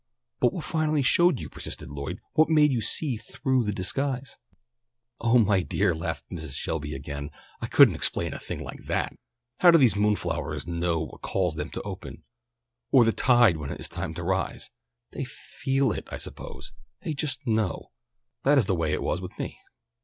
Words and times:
"But 0.39 0.51
what 0.51 0.63
finally 0.63 1.03
showed 1.03 1.39
you?" 1.39 1.47
persisted 1.47 1.91
Lloyd. 1.91 2.19
"What 2.33 2.49
made 2.49 2.71
you 2.71 2.81
see 2.81 3.17
through 3.17 3.65
the 3.65 3.71
disguise?" 3.71 4.35
"Oh, 5.19 5.37
my 5.37 5.61
dear," 5.61 5.93
laughed 5.93 6.27
Mrs. 6.31 6.55
Shelby 6.55 6.95
again. 6.95 7.29
"I 7.61 7.67
couldn't 7.67 7.93
explain 7.93 8.33
a 8.33 8.39
thing 8.39 8.63
like 8.63 8.85
that! 8.85 9.13
How 9.59 9.69
do 9.69 9.77
these 9.77 9.95
moon 9.95 10.15
flowers 10.15 10.65
know 10.65 11.01
what 11.01 11.21
calls 11.21 11.53
them 11.53 11.69
to 11.69 11.83
open, 11.83 12.23
or 12.91 13.05
the 13.05 13.11
tide 13.11 13.57
when 13.57 13.69
it 13.69 13.79
is 13.79 13.87
time 13.87 14.15
to 14.15 14.23
rise? 14.23 14.71
They 15.11 15.23
feel 15.23 15.91
it, 15.91 16.07
I 16.11 16.17
suppose. 16.17 16.73
They 17.01 17.13
just 17.13 17.45
know! 17.45 17.91
That 18.41 18.57
is 18.57 18.65
the 18.65 18.73
way 18.73 18.93
it 18.93 19.03
was 19.03 19.21
with 19.21 19.37
me." 19.37 19.59